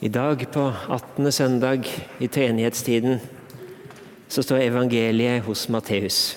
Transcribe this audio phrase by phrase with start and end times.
[0.00, 1.32] I dag, på 18.
[1.32, 1.86] søndag
[2.18, 3.20] i treenighetstiden,
[4.28, 6.34] så står evangeliet hos Matteus.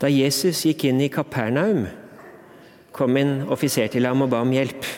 [0.00, 1.84] Da Jesus gikk inn i Kapernaum,
[2.96, 4.88] kom en offiser til ham og ba om hjelp.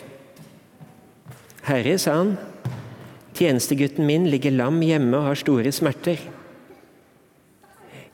[1.67, 2.37] Herre, sa han,
[3.35, 6.23] tjenestegutten min ligger lam hjemme og har store smerter.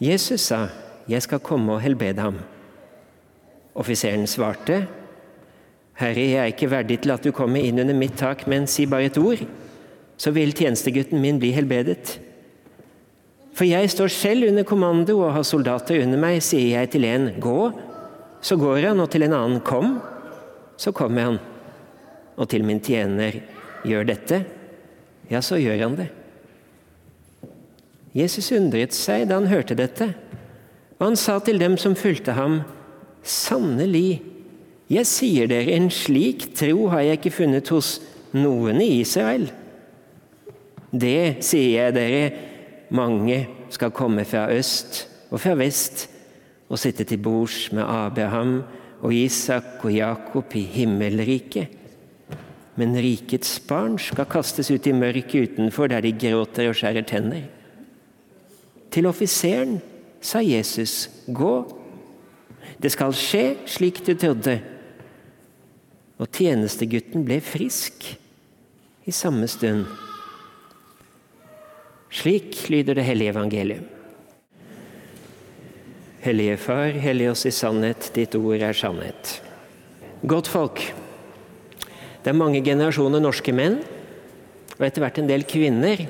[0.01, 0.65] Jesus sa,
[1.05, 2.41] jeg skal komme og helbrede ham.
[3.77, 4.87] Offiseren svarte,
[5.99, 8.85] Herre, jeg er ikke verdig til at du kommer inn under mitt tak, men si
[8.87, 9.41] bare et ord,
[10.19, 12.15] så vil tjenestegutten min bli helbredet.
[13.55, 17.33] For jeg står selv under kommando og har soldater under meg, sier jeg til en
[17.43, 17.57] gå,
[18.39, 19.97] så går han, og til en annen kom,
[20.79, 21.41] så kommer han.
[22.39, 23.41] Og til min tjener
[23.83, 24.39] gjør dette,
[25.27, 26.07] ja, så gjør han det.
[28.15, 30.13] Jesus undret seg da han hørte dette,
[30.95, 32.61] og han sa til dem som fulgte ham,
[33.23, 34.21] sannelig,
[34.89, 37.99] jeg sier dere, en slik tro har jeg ikke funnet hos
[38.33, 39.45] noen i Israel.
[40.89, 42.23] Det sier jeg dere,
[42.89, 46.07] mange skal komme fra øst og fra vest
[46.69, 48.63] og sitte til bords med Abraham
[49.05, 51.75] og Isak og Jakob i himmelriket.
[52.79, 57.45] Men rikets barn skal kastes ut i mørket utenfor, der de gråter og skjærer tenner.
[58.89, 59.77] Til offiseren
[60.21, 61.53] sa Jesus, gå.
[62.81, 64.57] Det skal skje slik du trodde
[66.19, 68.05] og tjenestegutten ble frisk
[69.07, 69.87] i samme stund.
[72.11, 73.85] Slik lyder det hellige evangelium.
[76.19, 79.37] Hellige Far, hellig oss i sannhet, ditt ord er sannhet.
[80.27, 80.81] Godt folk.
[82.19, 83.79] Det er mange generasjoner norske menn,
[84.75, 86.03] og etter hvert en del kvinner,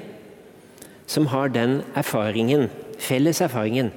[1.09, 3.91] som har den erfaringen, felles erfaringen,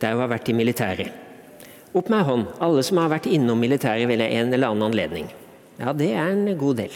[0.00, 1.12] der hun har vært i militæret.
[1.92, 5.28] Opp med hånd, alle som har vært innom militæret ved en eller annen anledning.
[5.82, 6.92] Ja, det er en god del.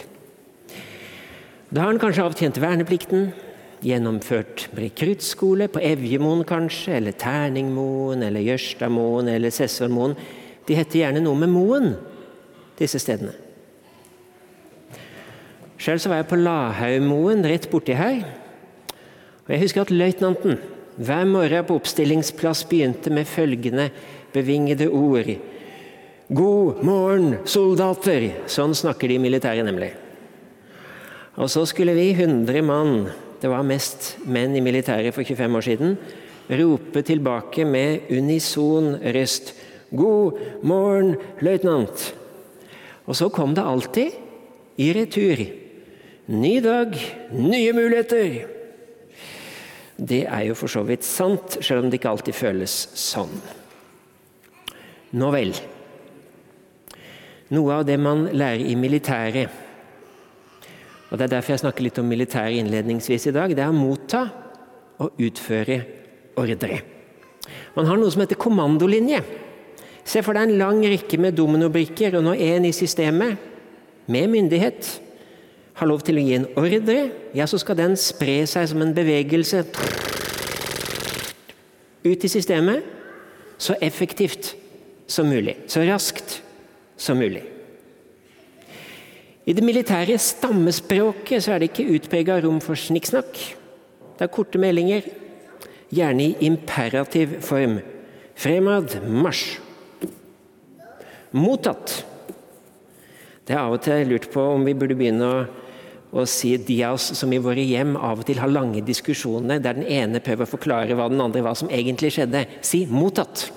[1.67, 3.33] Da har han kanskje avtjent verneplikten,
[3.83, 10.15] gjennomført rekruttskole på Evjemoen kanskje, eller Terningmoen, eller Jørstadmoen eller Sessormoen.
[10.65, 11.91] De heter gjerne noe med Moen,
[12.79, 13.35] disse stedene.
[15.77, 18.23] Sjøl var jeg på Lahaugmoen rett borti her.
[19.45, 20.57] Og Jeg husker at løytnanten
[20.97, 23.91] hver morgen på oppstillingsplass begynte med følgende
[24.33, 25.35] bevingede ord.
[26.27, 28.25] God morgen, soldater!
[28.51, 29.93] Sånn snakker de militære, nemlig.
[31.39, 33.05] Og så skulle vi, 100 mann,
[33.39, 35.93] det var mest menn i militæret for 25 år siden,
[36.59, 39.53] rope tilbake med unison røst
[39.95, 40.35] God
[40.67, 42.09] morgen, løytnant!
[43.07, 44.19] Og så kom det alltid
[44.83, 45.45] i retur.
[46.27, 46.99] Ny dag,
[47.31, 48.37] nye muligheter!
[49.95, 53.31] Det er jo for så vidt sant, selv om det ikke alltid føles sånn.
[55.15, 55.55] Nå vel.
[57.55, 59.63] Noe av det man lærer i militæret,
[61.07, 63.75] og det er derfor jeg snakker litt om militæret innledningsvis i dag, det er å
[63.75, 64.25] motta
[64.99, 65.77] og utføre
[66.39, 66.79] ordre.
[67.77, 69.21] Man har noe som heter kommandolinje.
[70.07, 73.37] Se for deg en lang rekke med dominobrikker, og når en i systemet,
[74.07, 74.87] med myndighet,
[75.77, 76.99] har lov til å gi en ordre,
[77.37, 79.63] ja, så skal den spre seg som en bevegelse
[82.07, 82.85] ut i systemet
[83.61, 84.53] så effektivt
[85.11, 85.57] som mulig.
[85.67, 86.39] Så raskt
[86.97, 87.43] som mulig.
[89.47, 93.37] I det militære stammespråket så er det ikke utprega rom for snikksnakk.
[94.17, 95.05] Det er korte meldinger,
[95.93, 97.77] gjerne i imperativ form.
[98.37, 99.61] Fremad, marsj.
[101.37, 102.01] Mottatt.
[103.47, 105.45] Det er av og til lurt på om vi burde begynne å,
[106.11, 109.61] å si de av oss som i våre hjem av og til har lange diskusjoner
[109.63, 112.43] der den ene prøver å forklare hva den andre hva som egentlig skjedde.
[112.59, 113.47] Si 'mottatt'.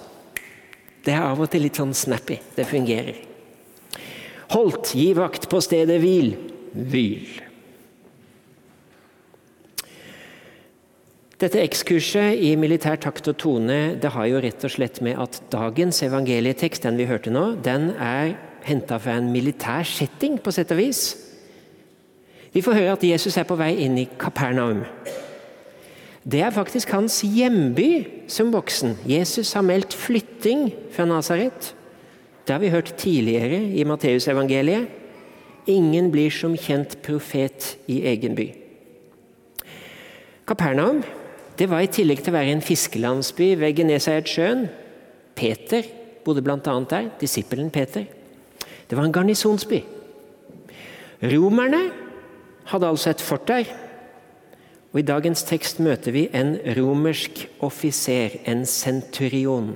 [1.02, 2.38] Det er av og til litt sånn snappy.
[2.54, 3.29] Det fungerer.
[4.50, 6.34] Holdt, gi vakt på stedet hvil.
[6.74, 7.28] Hvil.
[11.40, 15.38] Dette ekskurset i militær takt og tone det har jo rett og slett med at
[15.52, 18.34] dagens evangelietekst, den vi hørte nå, den er
[18.66, 21.04] henta fra en militær setting, på sett og vis.
[22.52, 24.82] Vi får høre at Jesus er på vei inn i Kapernaum.
[26.20, 28.98] Det er faktisk hans hjemby som voksen.
[29.08, 31.72] Jesus har meldt flytting fra Nasaret.
[32.50, 34.88] Det har vi hørt tidligere i Matteusevangeliet.
[35.70, 38.48] Ingen blir som kjent profet i egen by.
[40.50, 40.98] Kapernaum
[41.54, 44.64] det var i tillegg til å være en fiskelandsby ved Genesaretsjøen.
[45.38, 45.86] Peter
[46.26, 46.58] bodde bl.a.
[46.90, 48.08] der, disippelen Peter.
[48.90, 49.78] Det var en garnisonsby.
[51.22, 51.84] Romerne
[52.72, 53.70] hadde altså et fort der.
[54.90, 59.70] Og I dagens tekst møter vi en romersk offiser, en centurion.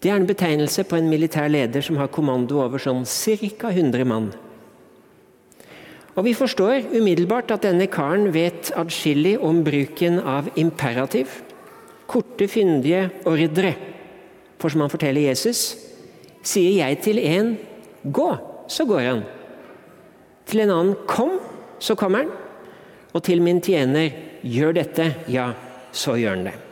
[0.00, 3.68] Det er en betegnelse på en militær leder som har kommando over sånn ca.
[3.68, 4.30] 100 mann.
[6.16, 11.42] Og vi forstår umiddelbart at denne karen vet adskillig om bruken av imperativ.
[12.10, 13.74] Korte, fyndige ordre.
[14.60, 15.76] For som han forteller Jesus,
[16.42, 17.58] sier jeg til en
[18.04, 18.38] 'gå',
[18.68, 19.22] så går han.
[20.46, 21.40] Til en annen 'kom',
[21.78, 22.30] så kommer han.
[23.14, 24.10] Og til min tjener
[24.42, 25.52] 'gjør dette', ja,
[25.92, 26.69] så gjør han det.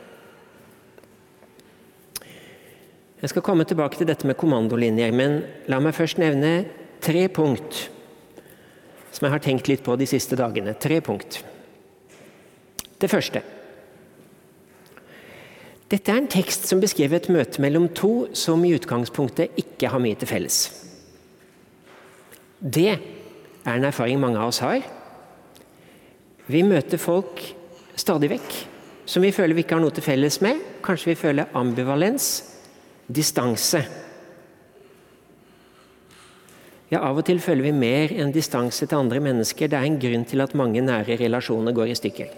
[3.19, 6.63] Jeg skal komme tilbake til dette med kommandolinjer, men la meg først nevne
[7.03, 7.89] tre punkt
[9.11, 10.75] som jeg har tenkt litt på de siste dagene.
[10.79, 11.41] Tre punkt.
[12.99, 13.41] Det første
[15.89, 20.01] Dette er en tekst som beskriver et møte mellom to som i utgangspunktet ikke har
[20.03, 20.59] mye til felles.
[22.61, 24.83] Det er en erfaring mange av oss har.
[26.45, 27.41] Vi møter folk
[27.97, 28.59] stadig vekk
[29.09, 30.61] som vi føler vi ikke har noe til felles med.
[30.85, 32.29] Kanskje vi føler ambivalens,
[33.09, 33.81] distanse.
[36.89, 39.69] Ja, Av og til føler vi mer enn distanse til andre mennesker.
[39.69, 42.31] Det er en grunn til at mange nære relasjoner går i stykker.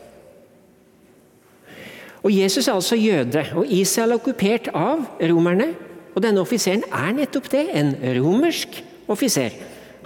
[2.21, 5.71] Og Jesus er altså jøde, og Israel er okkupert av romerne.
[6.12, 8.81] Og denne offiseren er nettopp det, en romersk
[9.12, 9.56] offiser.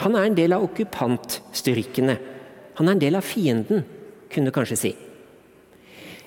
[0.03, 2.15] Han er en del av okkupantstyrkene.
[2.77, 3.83] Han er en del av fienden,
[4.31, 4.94] kunne du kanskje si.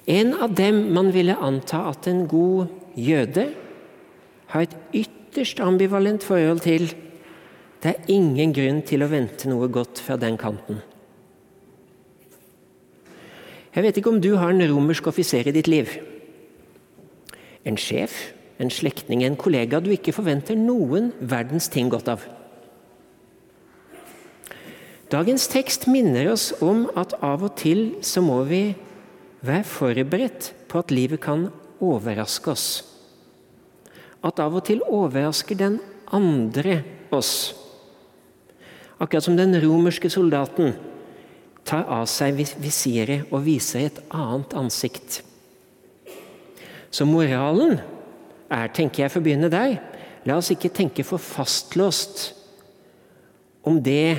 [0.08, 3.46] En av dem man ville anta at en god jøde
[4.52, 6.88] har et ytterst ambivalent forhold til
[7.82, 10.80] det er ingen grunn til å vente noe godt fra den kanten.
[13.74, 15.92] Jeg vet ikke om du har en romersk offiser i ditt liv.
[17.68, 22.26] En sjef, en slektning, en kollega du ikke forventer noen verdens ting godt av.
[25.08, 28.62] Dagens tekst minner oss om at av og til så må vi
[29.46, 31.46] være forberedt på at livet kan
[31.80, 32.68] overraske oss.
[34.24, 35.78] At av og til overrasker den
[36.14, 36.80] andre
[37.14, 37.54] oss.
[38.98, 40.74] Akkurat som den romerske soldaten
[41.68, 45.20] tar av seg visiret og viser et annet ansikt.
[46.90, 47.76] Så moralen
[48.48, 49.76] er, tenker jeg for å begynne der,
[50.26, 52.32] la oss ikke tenke for fastlåst
[53.68, 54.16] om det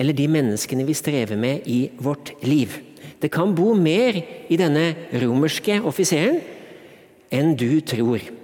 [0.00, 2.76] eller de menneskene vi strever med i vårt liv.
[3.20, 4.18] Det kan bo mer
[4.50, 4.92] i denne
[5.22, 6.40] romerske offiseren
[7.32, 8.41] enn du tror.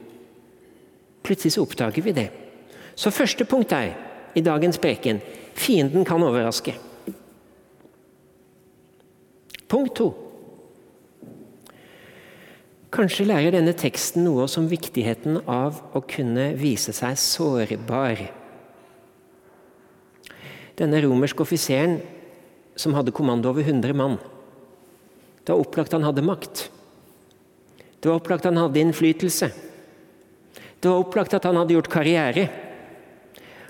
[1.28, 2.30] Plutselig så oppdager vi det.
[2.96, 3.92] Så første punkt er
[4.32, 5.20] i dagens preken
[5.58, 6.72] Fienden kan overraske.
[9.68, 10.08] Punkt to.
[12.94, 18.22] Kanskje lærer denne teksten noe om viktigheten av å kunne vise seg sårbar.
[20.78, 21.98] Denne romerske offiseren
[22.78, 24.16] som hadde kommando over 100 mann.
[25.44, 26.68] Det var opplagt han hadde makt.
[28.00, 29.50] Det var opplagt han hadde innflytelse.
[30.78, 32.48] Det var opplagt at han hadde gjort karriere.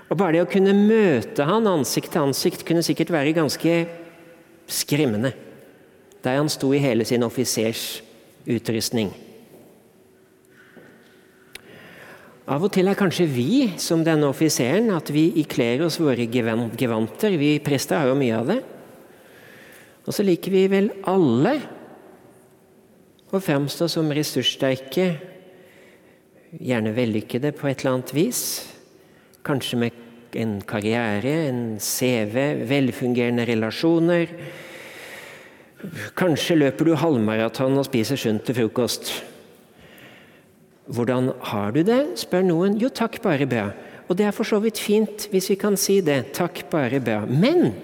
[0.09, 3.73] Og Bare det å kunne møte han ansikt til ansikt kunne sikkert være ganske
[4.69, 5.33] skremmende.
[6.25, 8.01] Der han sto i hele sin offisers
[8.49, 9.11] utrustning.
[12.49, 17.35] Av og til er kanskje vi som denne offiseren, at vi ikler oss våre gevanter.
[17.37, 18.61] Vi prester har jo mye av det.
[20.09, 21.59] Og så liker vi vel alle
[23.29, 25.11] å fremstå som ressurssterke,
[26.57, 28.43] gjerne vellykkede på et eller annet vis.
[29.45, 34.29] Kanskje med en karriere, en CV, velfungerende relasjoner.
[36.19, 39.11] Kanskje løper du halvmaraton og spiser sunt til frokost.
[40.89, 42.01] Hvordan har du det?
[42.17, 42.79] spør noen.
[42.81, 43.69] Jo, takk, bare bra.
[44.09, 46.31] Og det er for så vidt fint hvis vi kan si det.
[46.33, 47.21] Takk, bare bra.
[47.29, 47.75] Men,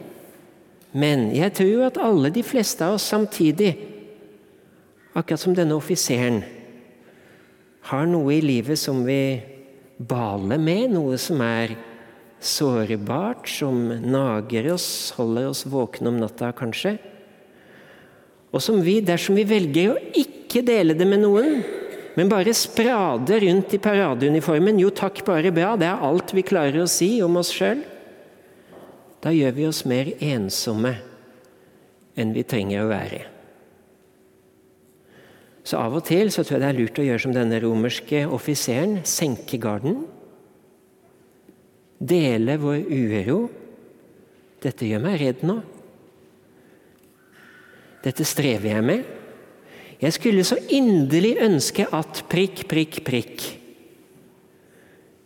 [0.91, 3.75] men jeg tror jo at alle de fleste av oss samtidig,
[5.13, 6.41] akkurat som denne offiseren,
[7.86, 9.38] har noe i livet som vi
[9.98, 11.75] baler med, noe som er
[12.42, 14.88] sårbart, som nager oss,
[15.18, 16.98] holder oss våkne om natta kanskje.
[18.56, 21.60] Og som vi, dersom vi velger å ikke dele det med noen,
[22.15, 26.82] men bare sprade rundt i paradeuniformen 'jo takk, bare bra', det er alt vi klarer
[26.82, 27.84] å si om oss sjøl,
[29.22, 30.96] da gjør vi oss mer ensomme
[32.15, 33.35] enn vi trenger å være.
[35.65, 38.22] Så av og til så tror jeg det er lurt å gjøre som denne romerske
[38.29, 39.00] offiseren.
[39.01, 40.03] Senke garden.
[41.98, 43.39] Dele vår uro.
[44.62, 45.57] Dette gjør meg redd nå.
[48.05, 49.12] Dette strever jeg med.
[49.98, 53.45] Jeg skulle så inderlig ønske at prikk, prikk, prikk.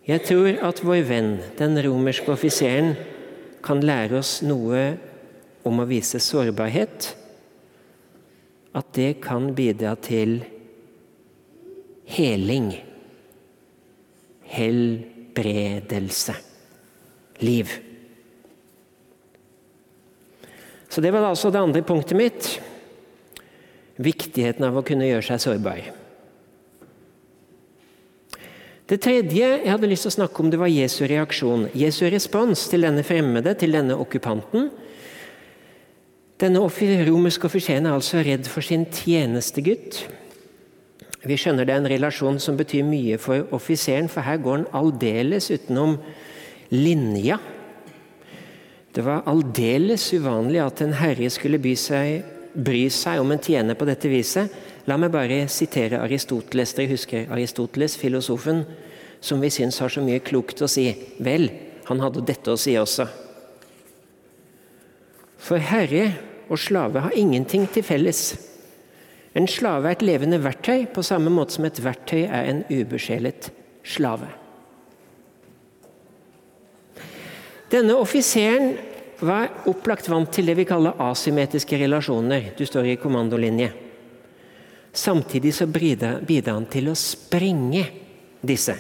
[0.08, 2.94] Jeg tror at vår venn, den romerske offiseren,
[3.66, 4.94] kan lære oss noe
[5.68, 7.10] om å vise sårbarhet
[8.78, 10.40] at det kan bidra til
[12.10, 12.72] heling,
[14.50, 16.36] helbredelse,
[17.46, 17.70] liv.
[20.90, 22.50] Så det var altså det andre punktet mitt.
[24.00, 25.82] Viktigheten av å kunne gjøre seg sårbar.
[28.90, 31.68] Det tredje jeg hadde lyst til å snakke om, det var Jesu reaksjon.
[31.78, 34.72] Jesu respons til denne fremmede, til denne okkupanten.
[36.40, 40.06] Denne romerske offiseren er altså redd for sin tjenestegutt.
[41.28, 44.70] Vi skjønner det er en relasjon som betyr mye for offiseren, for her går han
[44.80, 45.98] aldeles utenom
[46.72, 47.42] linja.
[48.96, 52.24] Det var aldeles uvanlig at en herre skulle seg,
[52.56, 54.48] bry seg om en tjener på dette viset.
[54.88, 56.74] La meg bare sitere Aristoteles.
[56.74, 58.64] Dere husker Aristoteles, filosofen,
[59.20, 60.88] som vi syns har så mye klokt å si.
[61.20, 61.50] Vel,
[61.92, 63.06] han hadde dette å si også.
[65.40, 68.34] For herre og slave har ingenting til felles.
[69.38, 73.52] En slave er et levende verktøy, på samme måte som et verktøy er en ubesjelet
[73.86, 74.28] slave.
[77.70, 78.74] Denne offiseren
[79.22, 82.54] var opplagt vant til det vi kaller asymmetriske relasjoner.
[82.58, 83.70] Du står i kommandolinje.
[84.90, 87.84] Samtidig så bidrar han til å sprenge
[88.42, 88.74] disse.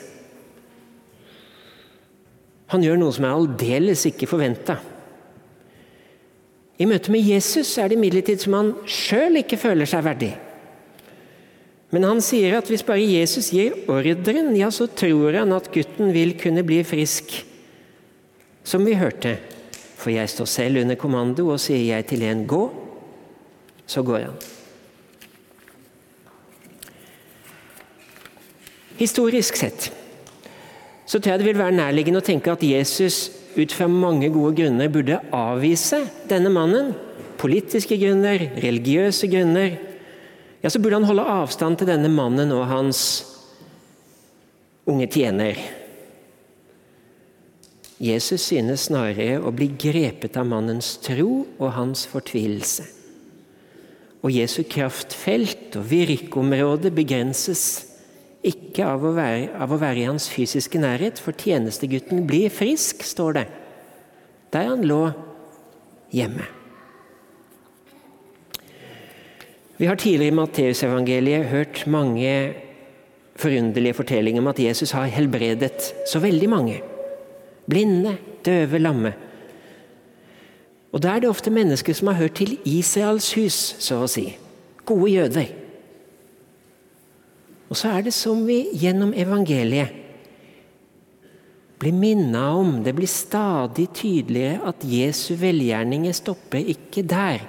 [2.69, 4.77] Han gjør noe som er aldeles ikke forventa.
[6.79, 10.31] I møte med Jesus er det imidlertid som han sjøl ikke føler seg verdig.
[11.91, 16.13] Men han sier at hvis bare Jesus gir ordren, ja, så tror han at gutten
[16.15, 17.33] vil kunne bli frisk
[18.63, 19.35] som vi hørte.
[19.99, 22.69] For jeg står selv under kommando, og sier jeg til en 'gå',
[23.87, 24.37] så går han.
[28.99, 29.91] Historisk sett
[31.09, 34.53] så tror jeg det vil være nærliggende å tenke at Jesus ut fra mange gode
[34.59, 36.93] grunner burde avvise denne mannen.
[37.39, 39.77] Politiske grunner, religiøse grunner.
[40.61, 43.01] Ja, så burde han holde avstand til denne mannen og hans
[44.89, 45.59] unge tjener.
[47.99, 52.85] Jesus synes snarere å bli grepet av mannens tro og hans fortvilelse.
[54.23, 57.88] Og Jesu kraftfelt og virkeområde begrenses
[58.45, 63.03] ikke av å, være, av å være i hans fysiske nærhet, for tjenestegutten blir frisk,
[63.03, 63.45] står det,
[64.53, 65.01] der han lå
[66.15, 66.47] hjemme.
[69.79, 72.31] Vi har tidligere i Matteusevangeliet hørt mange
[73.39, 76.81] forunderlige fortellinger om at Jesus har helbredet så veldig mange.
[77.69, 79.13] Blinde, døve, lamme.
[80.91, 84.33] Og Da er det ofte mennesker som har hørt til Israels hus, så å si.
[84.85, 85.58] Gode jøder.
[87.69, 89.95] Og så er det som vi gjennom evangeliet
[91.79, 97.45] blir minna om, det blir stadig tydeligere at Jesu velgjerninger stopper ikke der.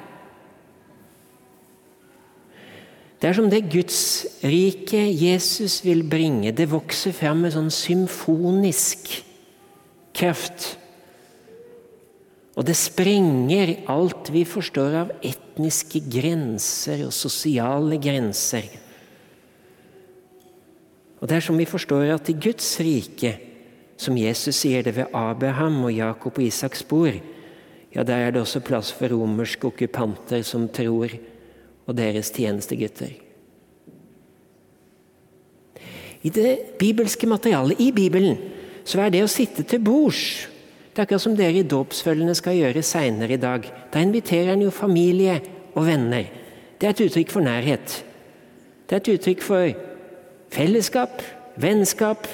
[3.20, 9.10] Det er som det gudsriket Jesus vil bringe, det vokser fram med sånn symfonisk
[10.16, 10.76] kraft.
[12.56, 18.70] Og det sprenger alt vi forstår av etniske grenser og sosiale grenser.
[21.20, 23.34] Og Det er som vi forstår at i Guds rike,
[24.00, 27.18] som Jesus sier det ved Abraham og Jakob og Isaks bord,
[27.94, 31.12] ja, der er det også plass for romerske okkupanter som tror,
[31.86, 33.10] og deres tjenestegutter.
[36.22, 38.38] I det bibelske materialet, i Bibelen,
[38.84, 40.46] så er det å sitte til bords
[40.90, 43.62] Det er akkurat som dere i dåpsfølgene skal gjøre seinere i dag.
[43.92, 45.36] Da inviterer en jo familie
[45.78, 46.26] og venner.
[46.76, 47.94] Det er et uttrykk for nærhet.
[48.90, 49.89] Det er et uttrykk for
[50.54, 51.22] fellesskap,
[51.60, 52.26] vennskap.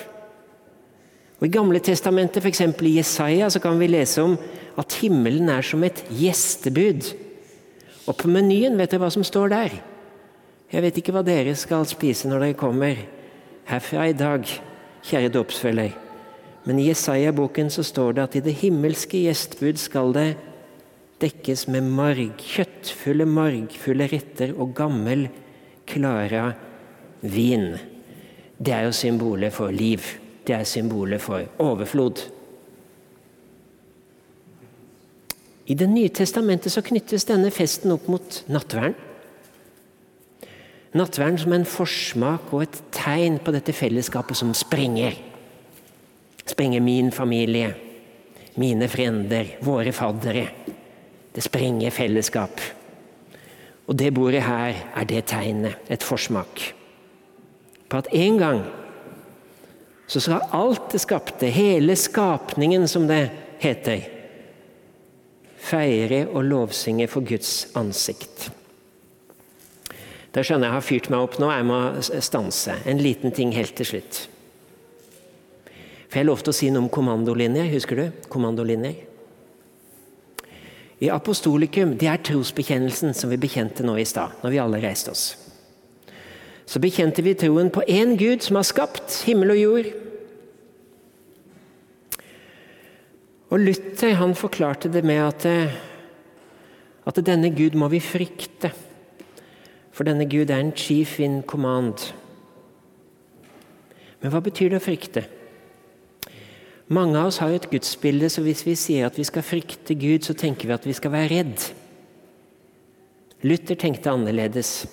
[1.41, 2.63] Og I Gamle testamentet, f.eks.
[2.81, 4.37] i Jesaja, så kan vi lese om
[4.81, 7.13] at himmelen er som et gjestebud.
[8.07, 9.77] Og på menyen, vet dere hva som står der?
[10.73, 12.99] Jeg vet ikke hva dere skal spise når dere kommer
[13.67, 14.47] herfra i dag,
[15.07, 15.95] kjære dåpsfølger.
[16.67, 20.31] Men i Jesaja-boken så står det at i det himmelske gjestbud skal det
[21.23, 25.29] dekkes med marg, kjøttfulle margfulle retter og gammel,
[25.87, 26.51] klara
[27.23, 27.77] vin.
[28.59, 30.01] Det er jo symbolet for liv.
[30.47, 32.23] Det er symbolet for overflod.
[35.67, 38.95] I Det nye testamentet så knyttes denne festen opp mot nattverden.
[40.97, 45.17] Nattverden som en forsmak og et tegn på dette fellesskapet som sprenger
[46.47, 47.75] sprenger min familie,
[48.55, 50.47] mine frender, våre faddere.
[51.35, 52.61] Det sprenger fellesskap.
[53.87, 56.63] Og det bordet her er det tegnet, et forsmak,
[57.89, 58.61] på at en gang
[60.07, 63.25] så skal alt det skapte, hele skapningen som det
[63.63, 64.05] heter,
[65.67, 68.51] feire og lovsynge for Guds ansikt.
[70.37, 71.81] Da skjønner jeg jeg har fyrt meg opp nå, jeg må
[72.23, 72.75] stanse.
[72.85, 74.19] En liten ting helt til slutt.
[76.07, 77.71] For jeg lovte å si noe om kommandolinjer.
[77.73, 78.07] Husker du?
[78.33, 79.03] Kommandolinjer.
[81.01, 85.11] i apostolikum, det er trosbekjennelsen som vi bekjente nå i stad, når vi alle reiste
[85.13, 85.46] oss.
[86.67, 89.91] Så bekjente vi troen på én Gud som har skapt himmel og jord.
[93.55, 95.47] Og Luther han forklarte det med at,
[97.07, 98.73] at denne Gud må vi frykte.
[99.95, 102.11] For denne Gud er en chief in command.
[104.21, 105.23] Men hva betyr det å frykte?
[106.91, 110.27] Mange av oss har et gudsbilde, så hvis vi sier at vi skal frykte Gud,
[110.27, 111.65] så tenker vi at vi skal være redd.
[113.47, 114.85] Luther tenkte annerledes.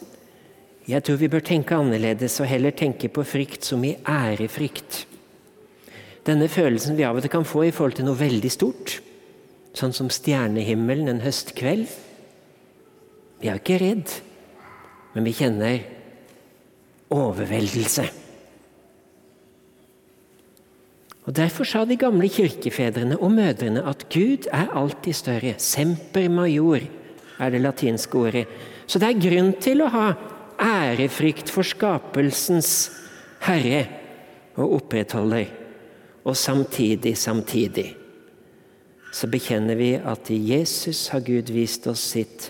[0.83, 5.05] Jeg tror vi bør tenke annerledes og heller tenke på frykt som i ærefrykt.
[6.27, 8.97] Denne følelsen vi av og til kan få i forhold til noe veldig stort,
[9.75, 11.87] sånn som stjernehimmelen en høstkveld.
[13.39, 14.11] Vi er ikke redd,
[15.15, 15.79] men vi kjenner
[17.13, 18.05] overveldelse.
[21.23, 25.55] Og Derfor sa de gamle kirkefedrene og mødrene at Gud er alltid større.
[25.57, 26.83] Semper major
[27.39, 28.45] er det latinske ordet.
[28.87, 30.07] Så det er grunn til å ha
[30.63, 32.91] ærefrykt for skapelsens
[33.43, 33.85] herre
[34.55, 35.45] og opprettholder.
[36.23, 37.95] Og samtidig, samtidig,
[39.13, 42.49] så bekjenner vi at i Jesus har Gud vist oss sitt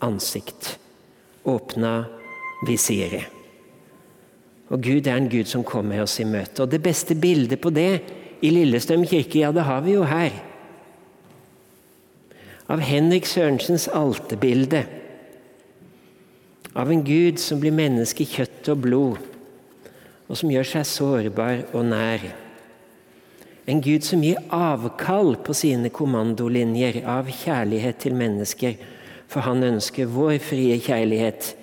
[0.00, 0.76] ansikt.
[1.44, 2.04] Åpna
[2.66, 3.26] visiret.
[4.68, 6.62] Og Gud er en Gud som kommer oss i møte.
[6.62, 8.02] Og Det beste bildet på det
[8.44, 10.32] i Lillestrøm kirke, ja, det har vi jo her.
[12.68, 14.84] Av Henrik Sørensens alterbilde.
[16.74, 19.22] Av en Gud som blir menneske i kjøtt og blod,
[20.28, 22.26] og som gjør seg sårbar og nær.
[23.68, 28.76] En Gud som gir avkall på sine kommandolinjer av kjærlighet til mennesker,
[29.28, 31.54] for han ønsker vår frie kjærlighet.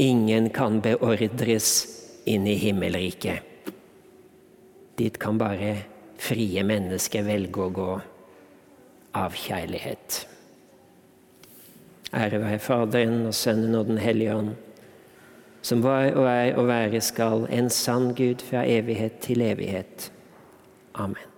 [0.00, 1.72] Ingen kan beordres
[2.28, 3.72] inn i himmelriket.
[4.96, 5.74] Dit kan bare
[6.20, 7.92] frie mennesker velge å gå
[9.18, 10.22] av kjærlighet.
[12.14, 14.54] Ære være Faderen og Sønnen og Den hellige ånd,
[15.62, 20.12] som var og er og være skal, en sann Gud fra evighet til evighet.
[20.94, 21.31] Amen.